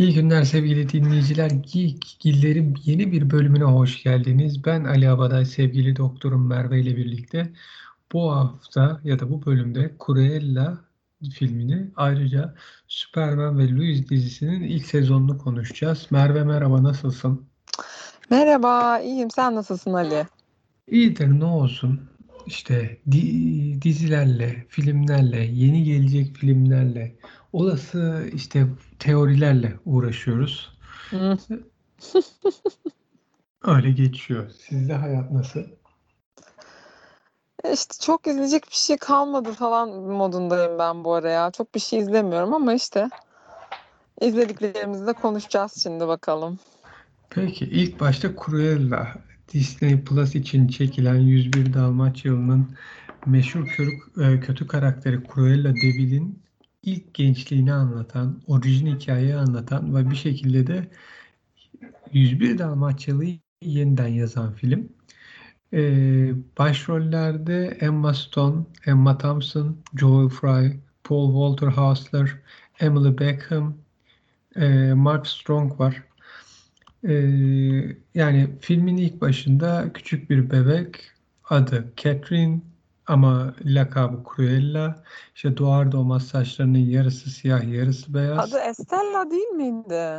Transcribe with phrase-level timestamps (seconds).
[0.00, 1.50] İyi günler sevgili dinleyiciler.
[1.50, 4.64] Geek Gillerin yeni bir bölümüne hoş geldiniz.
[4.64, 7.52] Ben Ali Abaday, sevgili doktorum Merve ile birlikte
[8.12, 10.78] bu hafta ya da bu bölümde Cruella
[11.32, 12.54] filmini ayrıca
[12.88, 16.06] Superman ve Louis dizisinin ilk sezonunu konuşacağız.
[16.10, 17.46] Merve merhaba nasılsın?
[18.30, 19.30] Merhaba, iyiyim.
[19.30, 20.26] Sen nasılsın Ali?
[20.88, 22.00] İyidir ne olsun.
[22.46, 27.16] İşte di- dizilerle, filmlerle, yeni gelecek filmlerle,
[27.52, 28.66] olası işte
[28.98, 30.72] teorilerle uğraşıyoruz.
[31.10, 31.38] Hı.
[33.64, 34.50] Öyle geçiyor.
[34.68, 35.60] Sizde hayat nasıl?
[37.64, 41.50] E İşte çok izleyecek bir şey kalmadı falan modundayım ben bu ara ya.
[41.50, 43.08] Çok bir şey izlemiyorum ama işte
[44.20, 46.58] izlediklerimizi de konuşacağız şimdi bakalım.
[47.30, 49.14] Peki ilk başta Cruella
[49.50, 52.76] Disney Plus için çekilen 101 Dalmaçyalı'nın
[53.26, 56.42] meşhur körü- e, kötü karakteri Cruella de Vil'in
[56.82, 60.90] ilk gençliğini anlatan, orijin hikayeyi anlatan ve bir şekilde de
[62.12, 64.88] 101 Dalmaçyalı'yı yeniden yazan film.
[65.72, 72.30] Ee, başrollerde Emma Stone, Emma Thompson, Joel Fry, Paul Walter Hauser,
[72.80, 73.76] Emily Beckham,
[74.56, 76.09] e, Mark Strong var.
[77.08, 77.12] Ee,
[78.14, 81.10] yani filmin ilk başında küçük bir bebek
[81.44, 82.60] adı Catherine
[83.06, 85.02] ama lakabı Cruella.
[85.34, 88.54] İşte doğar doğmaz saçlarının yarısı siyah yarısı beyaz.
[88.54, 90.18] Adı Estella değil miydi?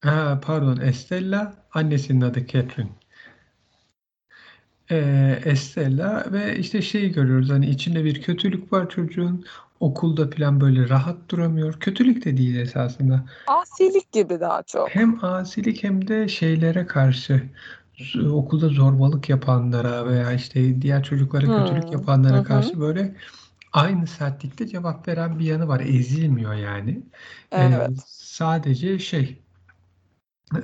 [0.00, 2.90] Ha, pardon Estella annesinin adı Catherine.
[4.90, 9.44] Ee, Estella ve işte şeyi görüyoruz hani içinde bir kötülük var çocuğun
[9.80, 11.80] okulda falan böyle rahat duramıyor.
[11.80, 13.24] Kötülük de değil esasında.
[13.46, 14.92] Asilik gibi daha çok.
[14.92, 17.50] Hem asilik hem de şeylere karşı
[18.30, 22.72] okulda zorbalık yapanlara veya işte diğer çocuklara kötülük Hmm, yapanlara hı hı.
[22.72, 23.16] karşı böyle
[23.72, 25.80] aynı sertlikte cevap veren bir yanı var.
[25.80, 27.02] Ezilmiyor yani.
[27.58, 28.06] Ee, Evet.
[28.06, 29.42] sadece şey
[30.54, 30.60] e,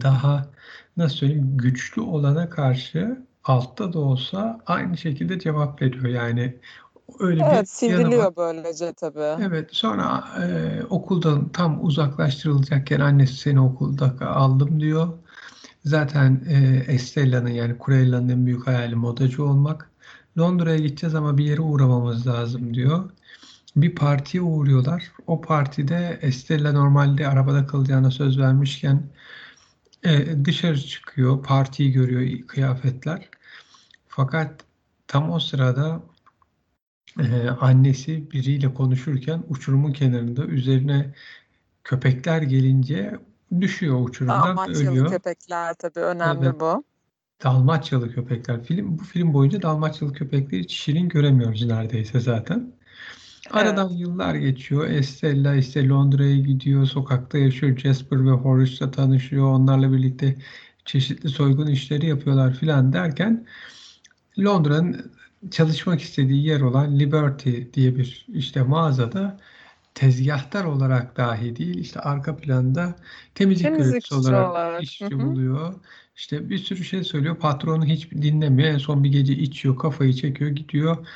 [0.00, 0.50] daha
[0.96, 6.04] nasıl söyleyeyim güçlü olana karşı altta da olsa aynı şekilde cevap veriyor.
[6.04, 6.56] Yani
[7.20, 7.64] öyle bir Evet, var.
[7.64, 9.44] sivriliyor böylece tabii.
[9.44, 15.08] Evet, sonra e, okuldan tam uzaklaştırılacakken annesi seni okulda aldım diyor.
[15.84, 19.90] Zaten e, Estella'nın yani Cruella'nın en büyük hayali modacı olmak.
[20.38, 23.10] Londra'ya gideceğiz ama bir yere uğramamız lazım diyor.
[23.76, 25.12] Bir partiye uğruyorlar.
[25.26, 29.02] O partide Estella normalde arabada kalacağına söz vermişken
[30.04, 33.28] e, dışarı çıkıyor, partiyi görüyor kıyafetler.
[34.18, 34.64] Fakat
[35.06, 36.02] tam o sırada
[37.18, 41.14] e, annesi biriyle konuşurken uçurumun kenarında üzerine
[41.84, 43.18] köpekler gelince
[43.60, 45.10] düşüyor uçurumdan Dalmaçyalı ölüyor.
[45.10, 46.84] köpekler tabii önemli Evet, bu.
[47.44, 48.64] Dalmaçyalı köpekler.
[48.64, 52.72] Film bu film boyunca Dalmaçyalı köpekleri hiç şirin göremiyoruz neredeyse zaten.
[53.50, 54.00] Aradan Evet.
[54.00, 54.88] yıllar geçiyor.
[54.90, 57.76] Estella işte Londra'ya gidiyor, sokakta yaşıyor.
[57.76, 59.44] Jasper ve Horace'la tanışıyor.
[59.52, 60.36] Onlarla birlikte
[60.84, 63.46] çeşitli soygun işleri yapıyorlar filan derken
[64.38, 65.12] Londra'nın
[65.50, 69.40] çalışmak istediği yer olan Liberty diye bir işte mağazada
[69.94, 72.96] tezgahtar olarak dahi değil işte arka planda
[73.34, 74.82] temizlik görevlisi Temizlikçi olarak olarak.
[74.82, 75.20] İşçi hı.
[75.20, 75.74] buluyor.
[76.16, 77.36] İşte bir sürü şey söylüyor.
[77.36, 78.68] Patronu hiç dinlemiyor.
[78.68, 81.06] En son bir gece içiyor, kafayı çekiyor, gidiyor.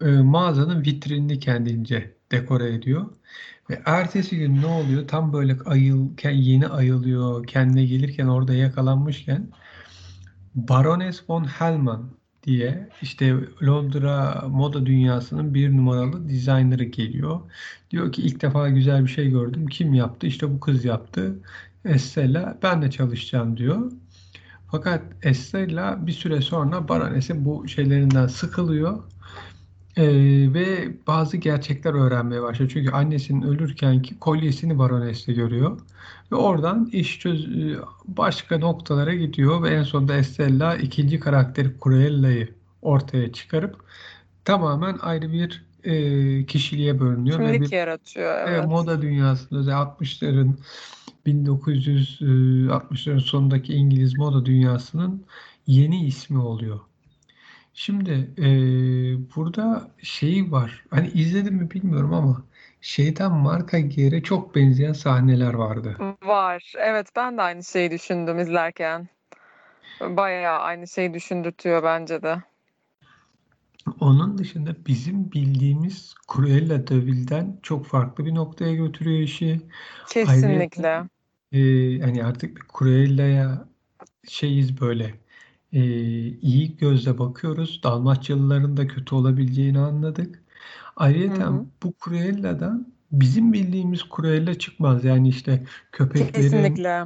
[0.00, 3.06] E, mağazanın vitrinini kendince dekore ediyor.
[3.70, 5.08] Ve ertesi gün ne oluyor?
[5.08, 7.46] Tam böyle ayılken yeni ayılıyor.
[7.46, 9.48] Kendine gelirken orada yakalanmışken
[10.54, 12.10] Baroness von Hellman
[12.48, 17.40] diye işte Londra moda dünyasının bir numaralı dizaynerı geliyor.
[17.90, 19.66] Diyor ki ilk defa güzel bir şey gördüm.
[19.66, 20.26] Kim yaptı?
[20.26, 21.38] İşte bu kız yaptı.
[21.84, 23.92] Estella ben de çalışacağım diyor.
[24.70, 29.02] Fakat Estella bir süre sonra Baroness'in bu şeylerinden sıkılıyor.
[29.98, 32.70] Ee, ve bazı gerçekler öğrenmeye başlıyor.
[32.74, 35.80] Çünkü annesinin ölürkenki kolyesini baroneste görüyor.
[36.32, 42.48] Ve oradan iş çöz e, başka noktalara gidiyor ve en sonunda Estella ikinci karakteri Cruella'yı
[42.82, 43.76] ortaya çıkarıp
[44.44, 48.66] tamamen ayrı bir e, kişiliğe bölünüyor ve Kimlik bir yaratıyor e, evet.
[48.66, 50.52] moda dünyasında özellikle 60'ların
[51.26, 55.24] 1960'ların sonundaki İngiliz moda dünyasının
[55.66, 56.80] yeni ismi oluyor.
[57.78, 60.84] Şimdi eee, burada şey var.
[60.90, 62.42] Hani izledim mi bilmiyorum ama
[62.80, 65.96] şeytan marka giyere çok benzeyen sahneler vardı.
[66.22, 66.72] Var.
[66.78, 69.08] Evet ben de aynı şeyi düşündüm izlerken.
[70.00, 72.42] Bayağı aynı şeyi düşündürtüyor bence de.
[74.00, 79.60] Onun dışında bizim bildiğimiz Cruella de Vil'den çok farklı bir noktaya götürüyor işi.
[80.08, 80.88] Kesinlikle.
[80.88, 81.08] Ayrıca
[81.52, 83.68] eee, hani artık Cruella'ya
[84.28, 85.14] şeyiz böyle
[85.72, 85.82] eee,
[86.42, 87.80] iyi gözle bakıyoruz.
[87.84, 90.42] Dalmaçyalıların da kötü olabileceğini anladık.
[90.96, 95.04] Ayrıca bu Cruella'dan bizim bildiğimiz Cruella çıkmaz.
[95.04, 97.04] Yani işte köpeklerin Kesinlikle.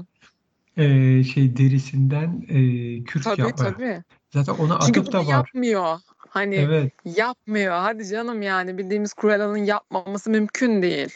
[0.76, 3.64] e, şey derisinden e, kürk Tabii yapma.
[3.64, 4.02] tabii.
[4.30, 5.30] Zaten ona Çünkü atıf da var.
[5.30, 5.98] yapmıyor.
[6.28, 6.92] Hani Evet.
[7.04, 7.72] yapmıyor.
[7.72, 11.14] Hadi canım yani bildiğimiz Cruella'nın yapmaması mümkün değil.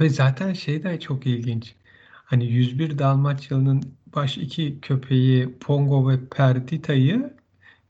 [0.00, 1.74] Ve zaten şey de çok ilginç.
[2.24, 7.36] Hani 101 Dalmaçyalı'nın baş iki köpeği Pongo ve Perdita'yı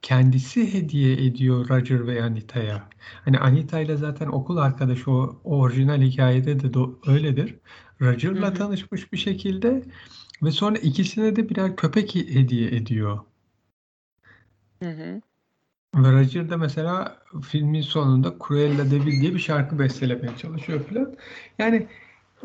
[0.02, 2.88] kendisi hediye ediyor Roger ve Anita'ya.
[3.24, 7.56] Hani Anita ile zaten okul arkadaşı o, o orijinal hikayede de do- öyledir.
[8.32, 8.54] Hı Roger'la hı.
[8.54, 9.82] tanışmış bir şekilde
[10.42, 13.20] ve sonra ikisine de birer köpek hediye ediyor.
[14.82, 15.20] Hı hı.
[15.94, 21.16] Ve Roger de mesela filmin sonunda Cruella de Vil diye bir şarkı bestelemeye çalışıyor falan.
[21.58, 21.88] Yani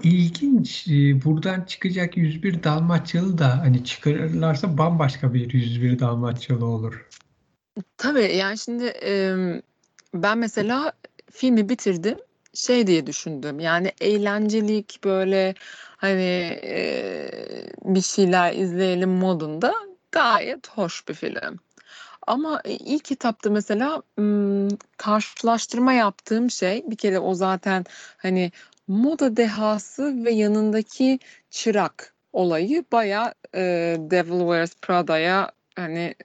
[0.03, 0.87] ilginç.
[0.87, 7.09] Ee, Buradan çıkacak 101 Dalmaçyalı da hani çıkarırlarsa bambaşka bir 101 Dalmaçyalı olur.
[7.97, 8.93] Tabii yani şimdi
[10.13, 10.93] ben mesela
[11.31, 12.17] filmi bitirdim.
[12.53, 13.59] Şey diye düşündüm.
[13.59, 15.53] Yani eğlencelik böyle
[15.97, 17.29] hani e,
[17.85, 19.73] bir şeyler izleyelim modunda
[20.11, 21.59] gayet hoş bir film.
[22.27, 27.85] Ama ilk kitapta mesela ım, karşılaştırma yaptığım şey bir kere o zaten
[28.17, 28.51] hani
[28.87, 31.19] moda dehası ve yanındaki
[31.49, 33.33] çırak olayı baya
[33.97, 36.15] Devil Wears Prada'ya hani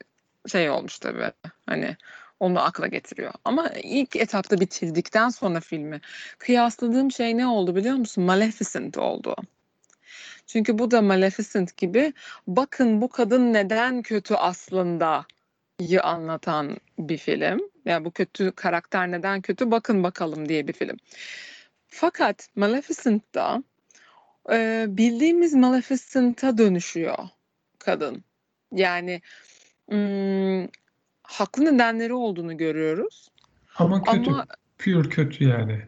[0.52, 1.32] şey olmuş tabii
[1.66, 1.96] hani
[2.40, 3.32] onu akla getiriyor.
[3.44, 6.00] Ama ilk etapta bitirdikten sonra filmi
[6.38, 8.25] kıyasladığım şey ne oldu biliyor musun?
[8.25, 9.37] Maleficent oldu.
[10.46, 12.12] Çünkü bu da Maleficent gibi
[12.46, 15.26] bakın bu kadın neden kötü aslında
[15.81, 17.60] yı anlatan bir film.
[17.84, 20.96] Yani bu kötü karakter neden kötü bakın bakalım diye bir film.
[21.88, 23.62] Fakat Maleficent'da
[24.52, 27.19] e, bildiğimiz Maleficent'a dönüşüyor
[27.79, 28.25] kadın.
[28.73, 29.23] Yani
[29.93, 30.69] ım,
[31.23, 33.29] haklı nedenleri olduğunu görüyoruz.
[33.76, 34.31] Ama kötü.
[34.31, 34.46] Ama
[34.79, 35.82] Pure kötü yani.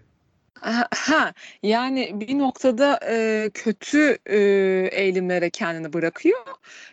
[0.55, 4.39] ha, ha, yani bir noktada e, kötü e,
[4.93, 6.47] eğilimlere kendini bırakıyor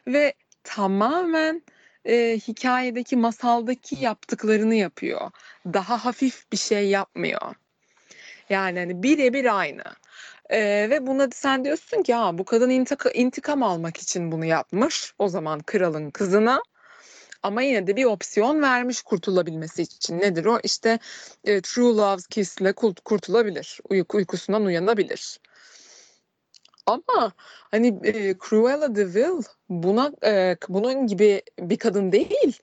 [0.08, 0.34] ve
[0.64, 1.62] tamamen
[2.06, 5.32] e, hikayedeki masaldaki yaptıklarını yapıyor.
[5.66, 7.56] Daha hafif bir şey yapmıyor.
[8.50, 9.84] Yani hani birebir aynı.
[10.50, 15.14] Ee, ve buna sen diyorsun ki ya bu kadın intika- intikam almak için bunu yapmış.
[15.20, 16.62] O zaman kralın kızına.
[17.44, 20.20] Ama yine de bir opsiyon vermiş kurtulabilmesi için.
[20.20, 20.60] Nedir o?
[20.64, 21.00] İşte
[21.44, 23.80] e, True Love's Kiss'le kurt- kurtulabilir.
[23.90, 25.40] Uyku uykusundan uyanabilir.
[26.86, 27.32] Ama
[27.72, 32.60] hani e, Cruella de Vil buna e, bunun gibi bir kadın değil.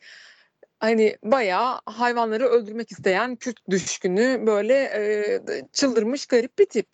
[0.81, 5.41] Hani bayağı hayvanları öldürmek isteyen Kürt düşkünü böyle e,
[5.73, 6.88] çıldırmış garip bir tip.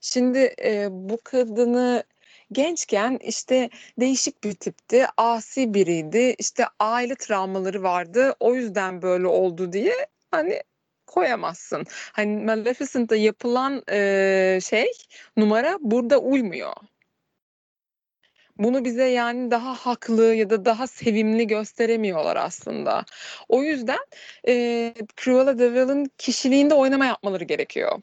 [0.00, 2.04] Şimdi e, bu kadını
[2.52, 9.72] gençken işte değişik bir tipti, asi biriydi, işte aile travmaları vardı, o yüzden böyle oldu
[9.72, 9.94] diye
[10.30, 10.62] hani
[11.06, 11.84] koyamazsın.
[12.12, 14.86] Hani Maleficent'ta yapılan e, şey
[15.36, 16.72] numara burada uymuyor.
[18.58, 23.04] Bunu bize yani daha haklı ya da daha sevimli gösteremiyorlar aslında.
[23.48, 23.98] O yüzden
[24.48, 28.02] e, Cruella de Vil'in kişiliğinde oynama yapmaları gerekiyor.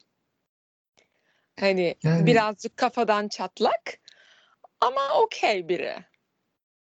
[1.60, 3.98] Hani Yani birazcık kafadan çatlak
[4.80, 5.94] ama okey biri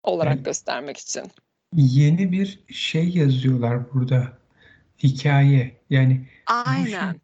[0.04, 1.24] olarak yani göstermek için.
[1.76, 4.38] yeni bir şey yazıyorlar burada.
[5.04, 5.82] Hikaye.
[5.90, 7.22] Yani şey Aynen.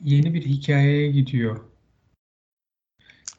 [0.00, 1.73] yeni bir hikayeye gidiyor.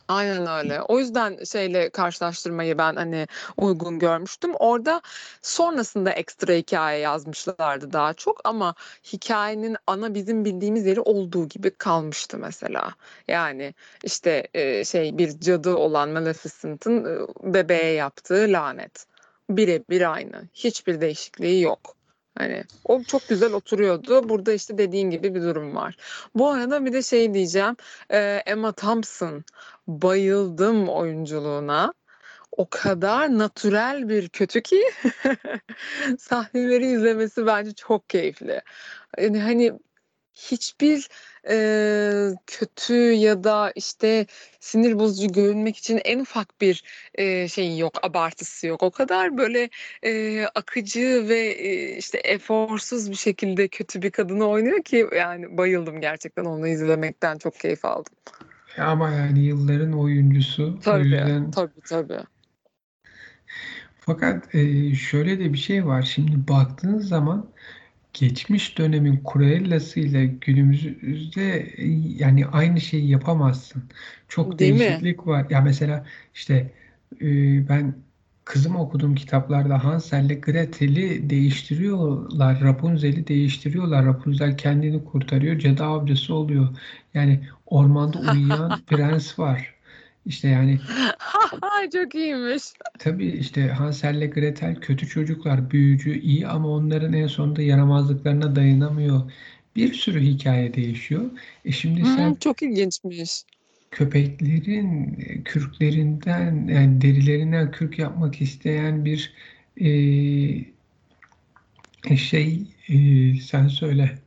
[0.07, 0.81] Aynen öyle.
[0.81, 4.51] O yüzden şeyle karşılaştırmayı ben hani uygun görmüştüm.
[4.55, 5.01] Orada
[5.41, 8.75] sonrasında ekstra hikaye yazmışlardı daha çok ama
[9.13, 12.95] hikayenin ana bizim bildiğimiz yeri olduğu gibi kalmıştı mesela.
[13.27, 14.47] Yani işte
[14.85, 19.05] şey bir cadı olan Maleficent'ın bebeğe yaptığı lanet.
[19.49, 20.49] Birebir aynı.
[20.53, 21.94] Hiçbir değişikliği yok.
[22.37, 24.29] Hani o çok güzel oturuyordu.
[24.29, 25.97] Burada işte dediğin gibi bir durum var.
[26.35, 27.75] Bu arada bir de şey diyeceğim.
[28.09, 29.43] E, Emma Thompson
[29.87, 31.93] bayıldım oyunculuğuna.
[32.51, 34.83] O kadar natürel bir kötü ki
[36.19, 38.61] sahneleri izlemesi bence çok keyifli.
[39.17, 39.73] Yani hani
[40.35, 41.09] hiçbir
[41.49, 41.55] e,
[42.47, 44.25] kötü ya da işte
[44.59, 46.83] sinir bozucu görünmek için en ufak bir
[47.15, 48.83] e, şey yok, abartısı yok.
[48.83, 49.69] O kadar böyle
[50.03, 56.01] e, akıcı ve e, işte eforsuz bir şekilde kötü bir kadını oynuyor ki yani bayıldım
[56.01, 58.13] gerçekten onu izlemekten çok keyif aldım.
[58.77, 60.77] Ama yani yılların oyuncusu.
[60.77, 62.19] O Tabii, yüzden tabii, tabii.
[63.99, 66.01] fakat e, şöyle de bir şey var.
[66.01, 67.49] Şimdi baktığın zaman
[68.19, 71.85] geçmiş dönemin Cruella'sı ile günümüzde e,
[72.17, 73.83] yani aynı şeyi yapamazsın.
[74.27, 74.79] Çok Değil mi?
[74.79, 75.47] değişiklik var.
[75.49, 76.73] Ya mesela işte
[77.21, 77.27] e,
[77.69, 77.95] ben
[78.45, 82.61] kızım okuduğum kitaplarda Hansel'le Gretel'i değiştiriyorlar.
[82.61, 84.05] Rapunzel'i değiştiriyorlar.
[84.05, 85.59] Rapunzel kendini kurtarıyor.
[85.59, 86.67] Cadı avcısı oluyor.
[87.13, 89.74] Yani ormanda uyuyan prens var.
[90.25, 90.79] İşte yani
[91.93, 92.63] Çok iyiymiş.
[92.97, 99.31] tabii işte Hansel'le Gretel kötü çocuklar, büyücü iyi ama onların en sonunda yaramazlıklarına dayanamıyor.
[99.75, 101.31] Bir sürü hikaye değişiyor.
[101.65, 103.43] E şimdi sen çok ilginçmiş.
[103.91, 109.33] köpeklerin e, kürklerinden yani derilerinden kürk yapmak isteyen bir
[109.81, 109.85] e,
[112.17, 114.23] şey e, sen söyle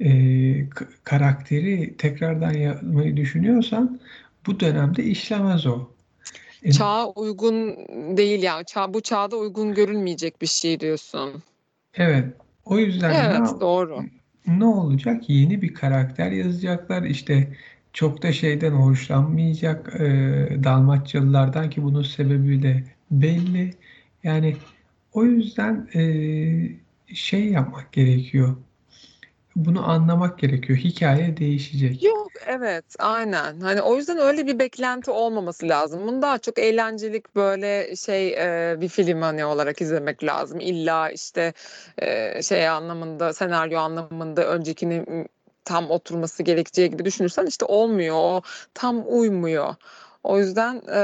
[0.00, 4.00] e, k- karakteri tekrardan yapmayı düşünüyorsan
[4.46, 5.88] bu dönemde işlemez o.
[6.62, 7.76] E, Çağa uygun
[8.16, 8.64] değil yani.
[8.66, 11.42] Çağ, bu çağda uygun görülmeyecek bir şey diyorsun.
[11.94, 12.24] evet.
[12.64, 13.98] O yüzden ne Evet, yap- doğru.
[14.46, 15.30] ne olacak?
[15.30, 17.02] Yeni bir karakter yazacaklar.
[17.02, 17.56] İşte
[17.92, 20.04] çok da şeyden hoşlanmayacak e,
[20.64, 23.74] Dalmaçyalılardan ki bunun sebebi de belli.
[24.24, 24.56] Yani
[25.12, 26.02] o yüzden e,
[27.14, 28.56] şey yapmak gerekiyor.
[29.56, 30.78] Bunu anlamak gerekiyor.
[30.78, 32.02] Hikaye değişecek.
[32.02, 33.60] Yok, evet, aynen.
[33.60, 36.06] Hani o yüzden öyle bir beklenti olmaması lazım.
[36.06, 40.60] Bunu daha çok eğlencelik böyle şey e, bir film hani olarak izlemek lazım.
[40.60, 41.52] İlla işte
[41.98, 45.26] e, şey anlamında, senaryo anlamında öncekini
[45.64, 48.16] tam oturması gerekeceği gibi düşünürsen işte olmuyor.
[48.16, 48.42] O
[48.74, 49.74] tam uymuyor.
[50.22, 51.00] O yüzden e,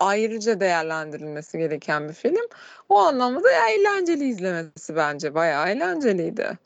[0.00, 2.48] ayrıca değerlendirilmesi gereken bir film.
[2.88, 5.34] O anlamda da eğlenceli izlemesi bence.
[5.34, 6.58] Bayağı eğlenceliydi.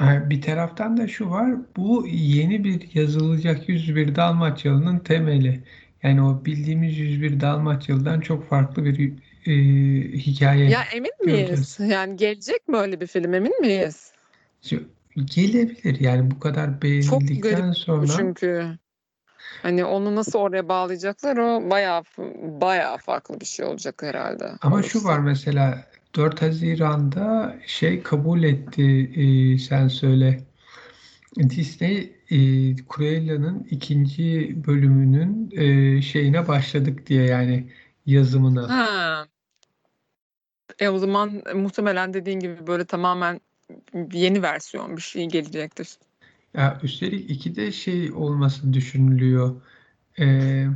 [0.00, 5.64] Bir taraftan da şu var, bu yeni bir yazılacak 101 Dalmaçyalı'nın temeli.
[6.02, 9.12] Yani o bildiğimiz 101 Dalmaçyalı'dan çok farklı bir
[9.46, 9.52] e,
[10.18, 11.80] hikaye Ya emin göreceğiz.
[11.80, 11.92] miyiz?
[11.92, 14.12] Yani gelecek mi öyle bir film emin miyiz?
[15.16, 18.78] Gelebilir yani bu kadar Çok beğenildikten garip sonra çünkü.
[19.62, 22.02] Hani onu nasıl oraya bağlayacaklar o bayağı
[22.60, 25.84] bayağı farklı bir şey olacak herhalde ama şu var mesela
[26.16, 30.44] 4 Haziran'da şey kabul etti e, sen söyle
[31.36, 32.36] Disney e,
[32.76, 37.72] Cruella'nın ikinci bölümünün e, şeyine başladık diye yani
[38.06, 38.68] yazımına.
[38.68, 39.26] Ha.
[40.78, 43.40] E o zaman muhtemelen dediğin gibi böyle tamamen
[44.12, 45.88] yeni versiyon bir şey gelecektir.
[46.54, 49.62] Ya üstelik iki de şey olması düşünülüyor.
[50.20, 50.66] Ee,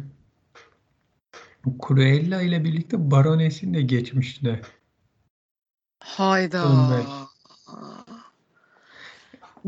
[1.86, 4.60] Cruella ile birlikte Baroness'in de geçmişte
[6.00, 6.62] Hayda.
[6.62, 7.08] dönmek.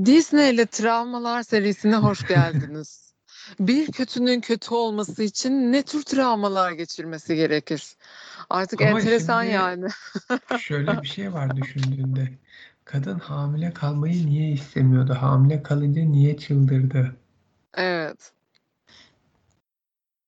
[0.06, 3.10] Disney ile Travmalar serisine hoş geldiniz.
[3.60, 7.96] Bir kötünün kötü olması için ne tür travmalar geçirmesi gerekir?
[8.50, 9.88] Artık Ama enteresan şimdi yani.
[10.60, 12.28] şöyle bir şey var düşündüğünde.
[12.84, 15.14] Kadın hamile kalmayı niye istemiyordu?
[15.14, 17.16] Hamile kalınca niye çıldırdı?
[17.74, 18.32] Evet.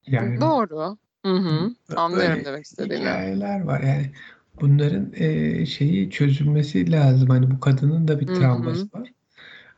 [0.06, 0.99] Yani Doğru.
[1.25, 1.75] Hı hı.
[1.97, 3.00] Anlıyorum demek istediğini.
[3.00, 3.80] hikayeler var.
[3.80, 4.12] Yani
[4.61, 7.28] bunların e, şeyi çözülmesi lazım.
[7.28, 9.12] Hani bu kadının da bir travması var.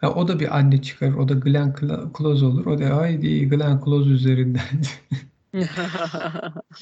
[0.01, 1.15] Ha, o da bir anne çıkarır.
[1.15, 1.75] O da Glenn
[2.19, 2.67] Close olur.
[2.67, 4.63] O da haydi Glenn Close üzerinden.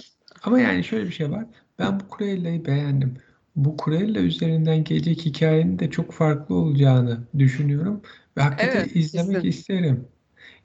[0.42, 1.46] Ama yani şöyle bir şey var.
[1.78, 3.18] Ben bu Cruella'yı beğendim.
[3.56, 8.02] Bu Cruella üzerinden gelecek hikayenin de çok farklı olacağını düşünüyorum.
[8.36, 9.48] Ve hakikaten Evet, izlemek kesin.
[9.48, 10.08] isterim.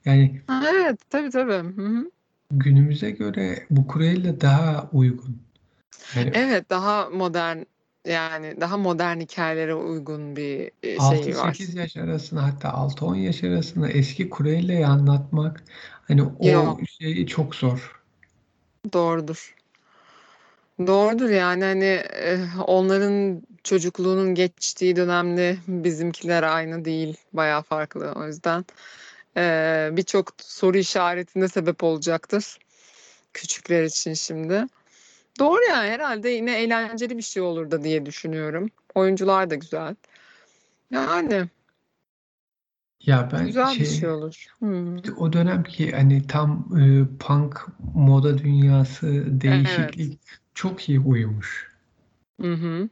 [0.05, 1.53] Yani Evet, tabii tabii.
[1.53, 2.11] Hı hı.
[2.51, 5.46] günümüze göre bu Cruella daha uygun.
[6.15, 7.57] Yani Evet, daha modern
[8.07, 11.53] yani daha modern hikayelere uygun bir e, şeyi var.
[11.53, 15.63] 6-8 yaş arasında hatta 6-10 yaş arasında eski Cruella'yı anlatmak
[16.07, 18.01] hani o Yok, şeyi çok zor.
[18.93, 19.55] doğrudur.
[20.87, 21.83] Doğrudur yani hani
[22.13, 27.17] e, onların çocukluğunun geçtiği dönemle bizimkiler aynı değil.
[27.33, 28.13] Bayağı farklı.
[28.15, 28.65] O yüzden
[29.37, 32.57] e, birçok soru işaretine sebep olacaktır.
[33.33, 34.67] Küçükler için şimdi.
[35.39, 38.69] Doğru yani herhalde yine eğlenceli bir şey olur da diye düşünüyorum.
[38.95, 39.95] Oyuncular da güzel.
[40.91, 41.47] Yani
[43.01, 44.45] Ya ben güzel bir şey şey olur.
[44.95, 49.41] İşte o dönemki hani tam e, punk moda dünyası Evet.
[49.41, 50.19] değişiklik
[50.53, 51.71] çok iyi uyumuş.
[52.41, 52.89] Hı hı.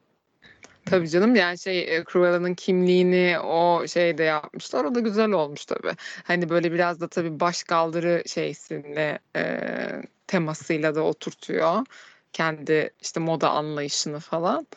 [0.85, 4.85] Tabii canım yani şey e, Cruella'nın kimliğini o şeyde yapmışlar.
[4.85, 5.91] O da güzel olmuş tabii.
[6.23, 9.59] Hani böyle biraz da tabii başkaldırı şeysiyle e,
[10.27, 11.85] temasıyla da oturtuyor.
[12.35, 14.67] Kendi işte moda anlayışını falan.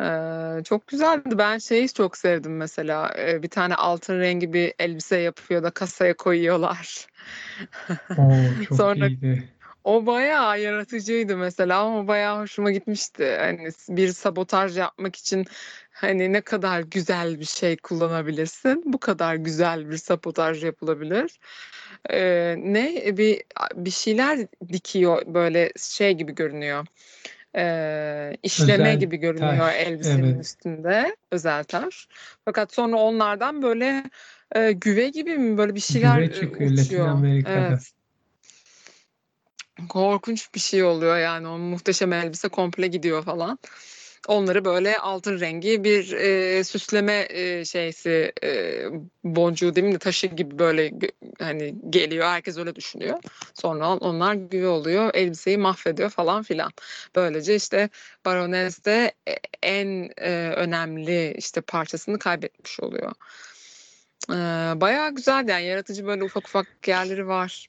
[0.00, 1.38] E, çok güzeldi.
[1.38, 3.14] Ben şeyi çok sevdim mesela.
[3.18, 7.06] E, bir tane altın rengi bir elbise yapıyor da kasaya koyuyorlar.
[8.18, 9.48] O çok Sonra iyiydi.
[9.86, 13.36] O bayağı yaratıcıydı mesela ama bayağı hoşuma gitmişti.
[13.40, 15.46] Hani bir sabotaj yapmak için
[15.90, 18.82] hani ne kadar güzel bir şey kullanabilirsin.
[18.86, 21.38] Bu kadar güzel bir sabotaj yapılabilir.
[22.10, 23.42] Ee, ne bir
[23.74, 24.38] bir şeyler
[24.68, 26.86] dikiyor böyle şey gibi görünüyor.
[27.56, 30.44] e, işleme Özel gibi görünüyor taş, elbisenin evet.
[30.44, 32.08] üstünde özel taş.
[32.44, 34.04] Fakat sonra onlardan böyle
[34.54, 37.08] e, güve gibi mi böyle bir şeyler Güve e, çıkıyor Latin uçuyor.
[37.08, 37.68] Amerika'da.
[37.68, 37.95] Evet.
[39.88, 43.58] Korkunç bir şey oluyor yani o muhteşem elbise komple gidiyor falan.
[44.28, 48.82] Onları böyle altın rengi bir e, süsleme e, şeysi e,
[49.24, 50.92] boncuğu değil mi taşı gibi böyle
[51.38, 53.18] hani geliyor herkes öyle düşünüyor.
[53.54, 56.72] Sonra onlar güve oluyor elbiseyi mahvediyor falan filan.
[57.16, 57.88] Böylece işte
[58.24, 63.12] Baroness de e, en e, önemli işte parçasını kaybetmiş oluyor.
[64.30, 64.34] E,
[64.80, 67.68] bayağı güzel yani yaratıcı böyle ufak ufak yerleri var.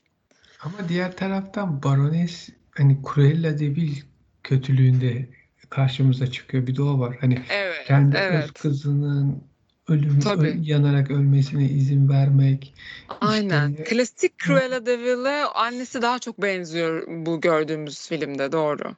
[0.59, 3.95] Ama diğer taraftan Baroness hani Cruella de Vil
[4.43, 5.29] kötülüğünde
[5.69, 6.67] karşımıza çıkıyor.
[6.67, 7.17] Bir de o var.
[7.21, 8.53] Hani Evet, kendi öz evet.
[8.53, 9.43] kızının
[9.87, 10.47] ölüm Tabii.
[10.47, 12.73] ö- yanarak ölmesine izin vermek.
[13.21, 13.71] Aynen.
[13.71, 18.95] İşte Klasik Cruella de Vil'e annesi daha çok benziyor bu gördüğümüz filmde doğru.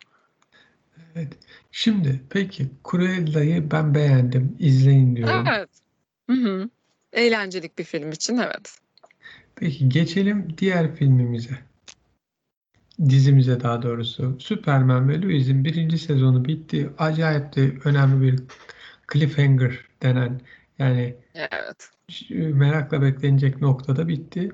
[1.16, 1.34] evet.
[1.72, 4.56] Şimdi peki Cruella'yı ben beğendim.
[4.60, 5.48] İzleyin diyorum.
[5.48, 5.70] Evet.
[6.30, 6.70] Hı hı.
[7.14, 8.78] Eğlencelik bir film için evet.
[9.60, 11.60] Peki geçelim diğer filmimize.
[13.10, 14.38] Dizimize daha doğrusu.
[14.40, 16.90] Superman ve Lois'in birinci sezonu bitti.
[16.98, 18.40] Acayip de önemli bir
[19.14, 20.42] cliffhanger denen
[20.80, 21.90] yani Evet.
[22.40, 24.52] merakla beklenecek noktada bitti.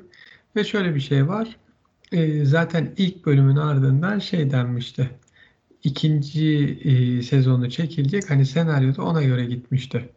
[0.55, 1.57] Ve şöyle bir şey var.
[2.12, 5.09] Ee, zaten ilk bölümün ardından şey denmişti.
[5.83, 8.29] İkinci e, sezonu çekilecek.
[8.29, 10.09] Hani senaryoda ona göre gitmişti.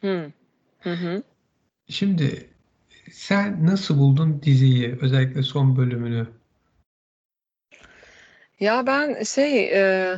[0.00, 0.32] Hı.
[0.80, 1.22] Hı hı.
[1.88, 2.53] Şimdi
[3.14, 4.98] sen nasıl buldun diziyi?
[5.00, 6.26] Özellikle son bölümünü.
[8.60, 10.16] Ya ben şey e,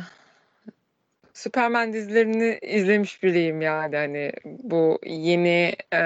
[1.33, 6.01] Superman dizilerini izlemiş biriyim yani hani bu yeni e,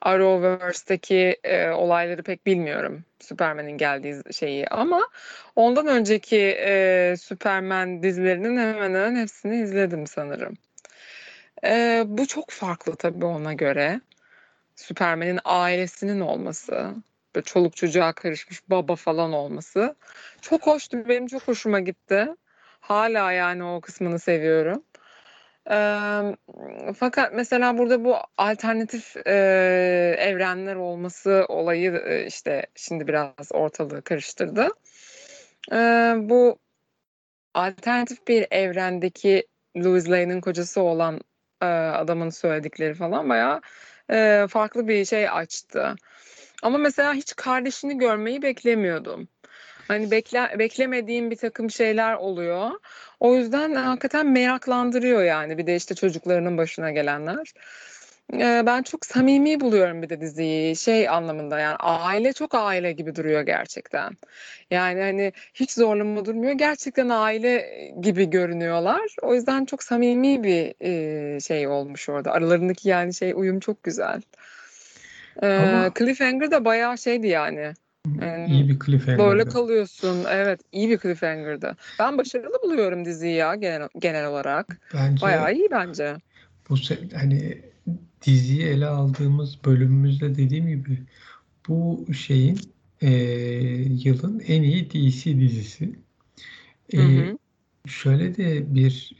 [0.00, 5.08] Arrowverse'deki e, olayları pek bilmiyorum Superman'in geldiği şeyi ama
[5.56, 10.54] ondan önceki e, Superman dizilerinin hemen hemen hepsini izledim sanırım.
[11.64, 14.00] E, bu çok farklı tabii ona göre.
[14.80, 16.94] Superman'in ailesinin olması,
[17.34, 19.96] böyle çoluk çocuğa karışmış baba falan olması
[20.40, 21.08] çok hoştu.
[21.08, 22.28] Benim çok hoşuma gitti.
[22.80, 24.82] Hala yani o kısmını seviyorum.
[25.70, 26.36] Eee,
[26.96, 34.68] fakat mesela burada bu alternatif eee, evrenler olması olayı e, işte şimdi biraz ortalığı karıştırdı.
[35.72, 36.58] Eee, bu
[37.54, 41.20] alternatif bir evrendeki Louis Lane'in kocası olan
[41.62, 43.60] eee, adamın söyledikleri falan bayağı
[44.10, 45.94] eee, farklı bir şey açtı.
[46.62, 49.28] Ama mesela hiç kardeşini görmeyi beklemiyordum.
[49.88, 52.70] Hani bekle, beklemediğim bir takım şeyler oluyor.
[53.20, 55.58] O yüzden hakikaten meraklandırıyor yani.
[55.58, 57.52] Bir de işte çocuklarının başına gelenler.
[58.32, 60.76] Ben çok samimi buluyorum bir de diziyi.
[60.76, 64.16] Şey anlamında yani aile çok aile gibi duruyor gerçekten.
[64.70, 66.52] Yani hani hiç zorlama durmuyor.
[66.52, 67.66] Gerçekten aile
[68.00, 69.16] gibi görünüyorlar.
[69.22, 72.32] O yüzden çok samimi bir e, şey olmuş orada.
[72.32, 74.22] Aralarındaki yani şey uyum çok güzel.
[75.42, 77.72] Ama Cliffhanger da bayağı şeydi yani.
[78.06, 79.50] iyi Ee, bir Böyle cliffhanger'dı.
[79.50, 80.24] kalıyorsun.
[80.30, 81.76] Evet, iyi bir cliffhanger'dı.
[81.98, 84.66] Ben başarılı buluyorum diziyi ya genel, genel olarak.
[85.22, 86.14] Bayağı Bence iyi bence.
[86.68, 86.74] bu
[87.14, 87.58] hani
[88.26, 91.06] diziyi ele aldığımız bölümümüzde dediğim gibi
[91.68, 92.58] bu şeyin
[93.02, 93.10] e,
[93.88, 96.00] yılın en iyi DC dizisi.
[96.94, 97.38] Hı E, hı.
[97.86, 99.12] şöyle de bir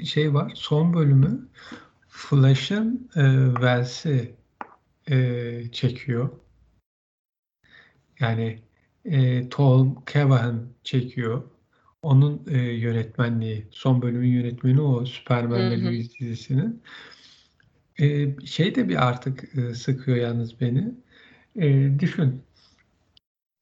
[0.00, 0.52] e, şey var.
[0.56, 1.48] Son bölümü
[2.08, 3.22] Flash'ın e,
[3.54, 4.36] Wells'i
[5.10, 6.30] e, çekiyor.
[8.20, 8.62] Yani
[9.04, 11.50] e, Tom Callahan çekiyor.
[12.02, 15.84] Onun e, yönetmenliği, son bölümün yönetmeni o Superman Hı ve hı.
[15.84, 16.82] Lois dizisinin.
[18.00, 20.94] E, şey de bir artık e, sıkıyor yalnız beni.
[21.56, 22.42] E, düşün.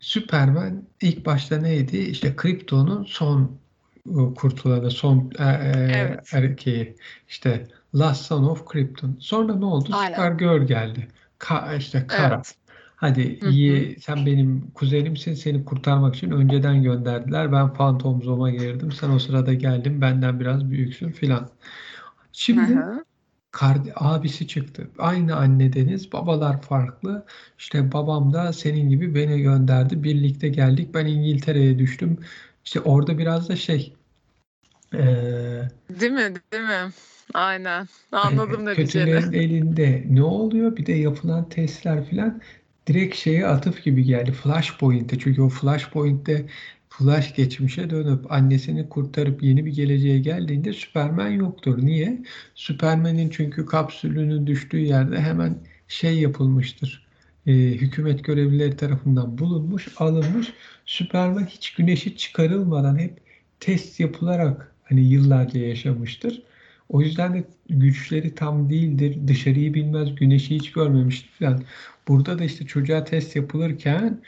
[0.00, 1.96] Superman ilk başta neydi?
[1.98, 3.58] İşte Krypton'un son
[4.08, 5.48] e, kurtulanı, son e, e,
[5.94, 6.34] Evet.
[6.34, 6.96] erkeği.
[7.28, 9.16] İşte Last Son of Krypton.
[9.20, 9.90] Sonra ne oldu?
[9.92, 10.14] Aynen.
[10.14, 11.08] Supergirl geldi.
[11.38, 12.34] Ka işte Kara.
[12.34, 12.54] Evet.
[12.96, 13.50] Hadi Hı hı.
[13.50, 17.52] iyi sen benim kuzenimsin seni kurtarmak için önceden gönderdiler.
[17.52, 18.92] Ben Phantom Zone'a girdim.
[18.92, 21.50] Sen o sırada geldin benden biraz büyüksün filan.
[22.32, 23.04] Şimdi hı.
[23.54, 24.90] Kardi, abisi çıktı.
[24.98, 27.26] Aynı annedeniz babalar farklı.
[27.58, 30.02] İşte babam da senin gibi beni gönderdi.
[30.04, 30.94] Birlikte geldik.
[30.94, 32.18] Ben İngiltere'ye düştüm.
[32.64, 33.94] İşte orada biraz da şey
[34.92, 35.68] eee
[36.00, 36.34] Değil mi?
[36.52, 36.92] Değil mi?
[37.34, 37.88] Aynen.
[38.12, 40.76] Anladım ne kötülerin elinde ne oluyor?
[40.76, 42.40] Bir de yapılan testler filan
[42.86, 44.32] direkt şeye atıf gibi geldi.
[44.32, 45.18] Flashpoint'e.
[45.18, 46.46] Çünkü o Flashpoint'te
[46.98, 51.78] Flash geçmişe dönüp annesini kurtarıp yeni bir geleceğe geldiğinde Superman yoktur.
[51.86, 52.22] Niye?
[52.54, 57.06] Superman'in çünkü kapsülünün düştüğü yerde hemen şey yapılmıştır.
[57.46, 60.52] Ee, hükümet görevlileri tarafından bulunmuş, alınmış.
[60.86, 63.20] Superman hiç güneşi çıkarılmadan hep
[63.60, 66.42] test yapılarak hani yıllarca yaşamıştır.
[66.88, 69.18] O yüzden de güçleri tam değildir.
[69.28, 71.62] Dışarıyı bilmez, güneşi hiç görmemiştir falan.
[72.08, 74.20] Burada da işte çocuğa test yapılırken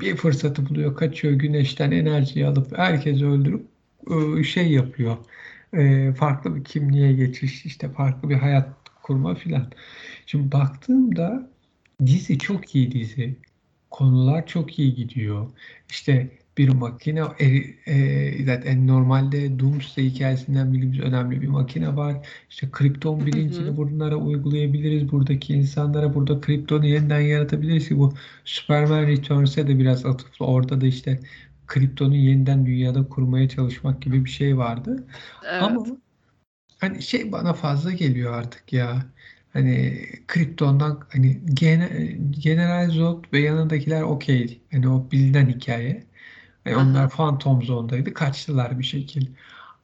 [0.00, 3.66] bir fırsatı buluyor, kaçıyor güneşten enerjiyi alıp herkesi öldürüp
[4.10, 5.16] ıı, şey yapıyor.
[6.16, 8.68] Farklı bir kimliğe geçiş, işte farklı bir hayat
[9.02, 9.72] kurma filan.
[10.26, 11.50] Şimdi baktığımda
[12.06, 13.36] dizi çok iyi dizi.
[13.90, 15.50] Konular çok iyi gidiyor.
[15.90, 17.46] İşte bir makine e,
[17.92, 22.28] e, zaten normalde Doomsday hikayesinden bildiğimiz önemli bir makine var.
[22.50, 25.12] İşte kripton bilincini bunlara uygulayabiliriz.
[25.12, 28.14] Buradaki insanlara burada kriptonu yeniden yaratabiliriz ki bu
[28.44, 30.46] Superman Returns'e de biraz atıflı.
[30.46, 31.20] Orada da işte
[31.66, 35.04] kriptonu yeniden dünyada kurmaya çalışmak gibi bir şey vardı.
[35.44, 35.62] Evet.
[35.62, 35.86] Ama
[36.78, 39.06] hani şey bana fazla geliyor artık ya.
[39.52, 44.60] Hani kriptondan hani gene, General Zod ve yanındakiler okey.
[44.72, 46.04] Hani o bilinen hikaye.
[46.64, 48.14] Yani onlar Phantom Zone'daydı.
[48.14, 49.26] Kaçtılar bir şekil.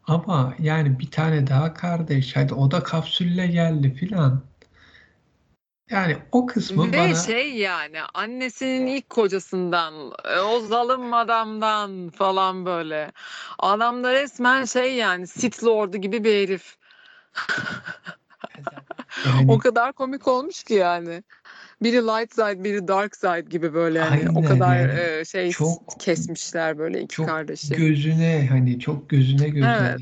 [0.06, 2.36] Ama yani bir tane daha kardeş.
[2.36, 4.42] Hadi o da kapsülle geldi filan.
[5.90, 12.66] Yani o kısmı Ve bana şey yani annesinin ilk kocasından, e, o zalim adamdan falan
[12.66, 13.12] böyle.
[13.58, 16.76] Adam da resmen şey yani Sith Lord'u gibi bir herif.
[19.26, 21.22] yani O kadar komik olmuş ki yani.
[21.82, 24.30] Biri light side, biri dark side gibi böyle yani.
[24.34, 27.74] O aynen kadar yani e, şey çok kesmişler böyle iki çok kardeşi.
[27.74, 30.00] gözüne hani çok gözüne gözüne Evet.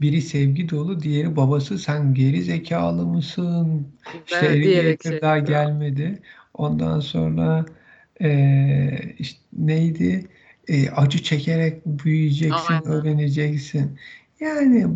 [0.00, 3.86] biri sevgi dolu diğeri babası sen geri zekalı mısın
[4.26, 6.22] işte Ve diyerek şey daha gelmedi
[6.54, 7.64] ondan sonra
[8.20, 10.26] eee, işte neydi
[10.68, 12.86] Eee, acı çekerek büyüyeceksin Aynen.
[12.86, 13.98] öğreneceksin
[14.40, 14.86] yani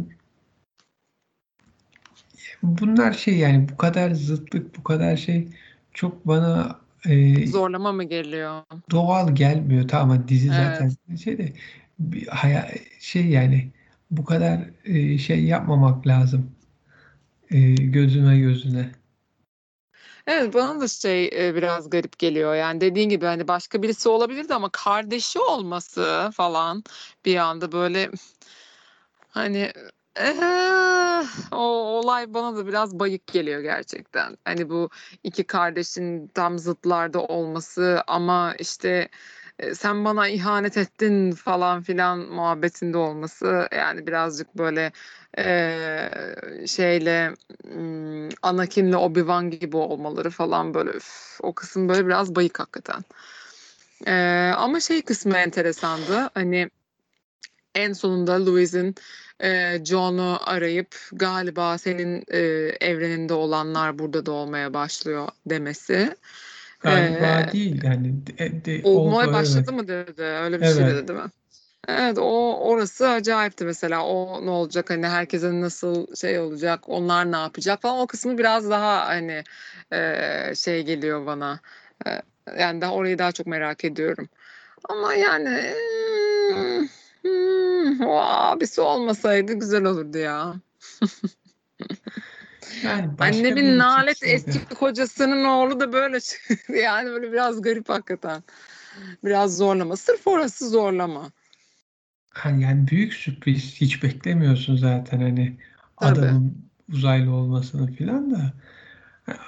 [2.63, 5.49] bunlar şey yani bu kadar zıtlık bu kadar şey
[5.97, 8.63] çok bana eee, Zorlama mı geliyor?
[8.91, 9.89] doğal gelmiyor.
[9.89, 11.21] Tamam dizi zaten Evet.
[11.25, 11.53] şey de
[11.99, 13.73] bir haya- şey yani
[14.11, 16.51] bu kadar eee, şey yapmamak lazım.
[17.51, 18.93] Eee, gözüme gözüne.
[20.27, 22.55] Evet bana da şey e, biraz garip geliyor.
[22.55, 26.85] Yani dediğin gibi hani başka birisi olabilirdi ama kardeşi olması falan
[27.25, 28.11] bir anda böyle
[29.29, 29.73] hani
[31.53, 31.57] o
[31.99, 34.39] olay bana da biraz bayık geliyor gerçekten.
[34.45, 34.91] Hani bu
[35.25, 39.09] iki kardeşin tam zıtlarda olması ama işte
[39.59, 44.93] e, sen bana ihanet ettin falan filan muhabbetinde olması yani birazcık böyle
[45.39, 46.09] e,
[46.67, 47.35] şeyle
[48.43, 53.05] Anakin'le Obi-Wan gibi olmaları falan böyle üf, o kısım böyle biraz bayık hakikaten.
[54.07, 54.13] E,
[54.57, 56.31] ama şey kısmı enteresandı.
[56.35, 56.71] Hani
[57.75, 58.95] en sonunda Louis'in
[59.43, 62.39] e, John'u arayıp galiba senin e,
[62.81, 66.17] evreninde olanlar burada da olmaya başlıyor demesi.
[66.81, 69.73] Galiba E, değil yani de, de- olmaya oldu başladı evet.
[69.73, 70.23] mı dedi.
[70.23, 70.95] Öyle bir şey Evet.
[70.95, 71.31] dedi değil mi?
[71.89, 74.07] Evet o orası acayipti mesela.
[74.07, 77.99] O ne olacak hani herkese nasıl şey olacak, onlar ne yapacak falan.
[77.99, 79.45] O kısmı biraz daha hani
[79.93, 81.61] e, şey geliyor bana.
[82.07, 82.23] E,
[82.59, 84.29] yani daha orayı daha çok merak ediyorum.
[84.89, 85.75] Ama yani
[86.53, 86.87] hmm,
[88.05, 90.55] o abisi olmasaydı güzel olurdu ya.
[92.85, 96.55] Yani Annemin nalet eski kocasının oğlu da böyle çıktı.
[96.73, 98.43] Yani böyle biraz garip hakikaten.
[99.25, 99.97] Biraz zorlama.
[99.97, 101.31] Sırf orası zorlama.
[102.45, 105.57] Yani büyük sürpriz hiç beklemiyorsun zaten hani
[106.01, 106.19] Tabii.
[106.19, 108.53] adamın uzaylı olmasını filan da.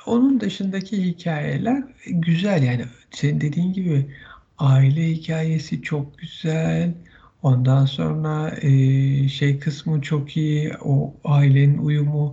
[0.06, 4.16] Onun dışındaki hikayeler güzel yani senin dediğin gibi
[4.58, 6.94] aile hikayesi çok güzel.
[7.42, 10.72] Ondan sonra e, şey kısmı çok iyi.
[10.84, 12.32] O ailenin uyumu,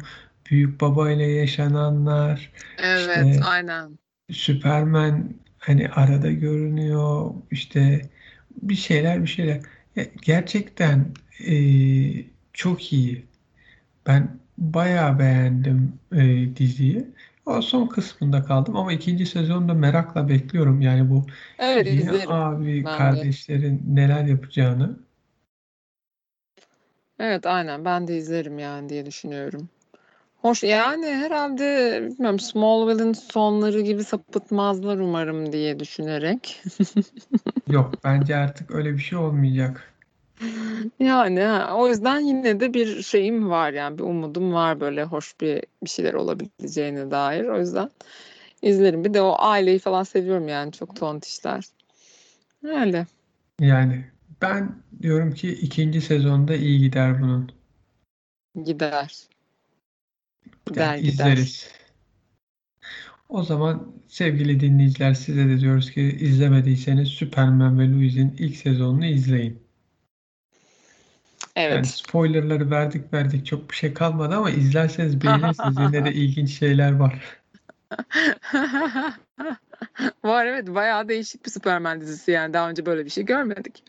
[0.52, 4.00] büyük baba ile yaşananlar, Evet, işte aynen.
[4.32, 8.02] Superman hani arada görünüyor, işte
[8.62, 9.62] bir şeyler bir şeyler.
[10.22, 11.06] Gerçekten
[11.48, 11.56] e,
[12.54, 13.26] çok iyi.
[14.08, 17.06] Ben bayağı beğendim e, diziyi.
[17.46, 20.82] O son kısmında kaldım ama ikinci sezonu da merakla bekliyorum.
[20.82, 21.26] Yani bu
[21.60, 23.26] Evet yeni izlerim abi ben de.
[23.26, 25.00] kardeşlerin neler yapacağını.
[27.20, 29.70] Evet aynen ben de izlerim yani diye düşünüyorum.
[30.42, 31.64] Hoş yani herhalde
[32.04, 36.64] bilmiyorum Smallville'in sonları gibi sapıtmazlar umarım diye düşünerek.
[37.68, 39.95] Yok bence artık öyle bir şey olmayacak.
[41.00, 45.42] Yani ha, o yüzden yine de bir şeyim var yani bir umudum var böyle hoş
[45.42, 47.46] bir bir şeyler olabileceğine dair.
[47.46, 47.90] O yüzden
[48.62, 49.06] izlerim.
[49.06, 51.66] Bir de o aileyi falan seviyorum yani çok tontişler.
[52.64, 53.08] Öyle.
[53.60, 54.06] Yani
[54.42, 57.52] ben diyorum ki ikinci sezonda iyi gider bunun.
[58.64, 59.16] Gider.
[60.76, 61.12] Yani Gider gider.
[61.12, 61.70] izleriz.
[63.30, 69.65] O zaman sevgili dinleyiciler size de diyoruz ki izlemediyseniz Superman ve Louis'in ilk sezonunu izleyin.
[71.56, 71.76] Evet.
[71.76, 75.80] Yani spoilerları verdik verdik çok bir şey kalmadı ama izlerseniz beğenirsiniz.
[75.80, 77.22] Yine de ilginç şeyler var.
[80.24, 83.84] Var evet bayağı değişik bir Superman dizisi yani daha önce böyle bir şey görmedik.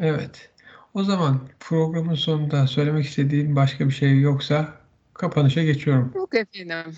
[0.00, 0.50] Evet.
[0.94, 4.68] O zaman programın sonunda söylemek istediğim başka bir şey yoksa
[5.14, 6.12] kapanışa geçiyorum.
[6.14, 6.96] Yok efendim.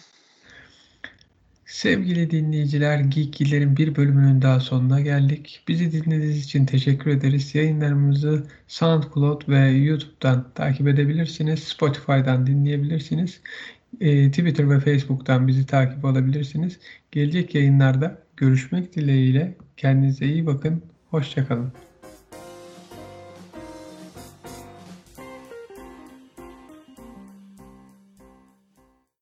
[1.72, 5.64] Sevgili dinleyiciler, Geekgiler'in bir bölümünün daha sonuna geldik.
[5.68, 7.54] Bizi dinlediğiniz için teşekkür ederiz.
[7.54, 11.64] Yayınlarımızı SoundCloud ve YouTube'dan takip edebilirsiniz.
[11.64, 13.40] Spotify'dan dinleyebilirsiniz.
[14.00, 16.78] Ee, Twitter ve Facebook'tan bizi takip alabilirsiniz.
[17.12, 19.54] Gelecek yayınlarda görüşmek dileğiyle.
[19.76, 20.82] Kendinize iyi bakın.
[21.11, 21.72] Hoşçakalın.